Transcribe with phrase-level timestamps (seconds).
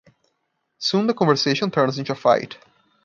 [0.79, 2.57] Soon the conversation turns into a fight.